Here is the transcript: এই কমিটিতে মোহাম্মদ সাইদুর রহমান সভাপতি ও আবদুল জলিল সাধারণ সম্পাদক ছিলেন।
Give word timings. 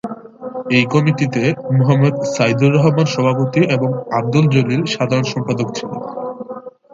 এই 0.69 0.85
কমিটিতে 0.93 1.43
মোহাম্মদ 1.77 2.15
সাইদুর 2.33 2.71
রহমান 2.75 3.07
সভাপতি 3.07 3.61
ও 3.75 3.85
আবদুল 4.17 4.45
জলিল 4.53 4.81
সাধারণ 4.93 5.25
সম্পাদক 5.33 5.67
ছিলেন। 5.77 5.99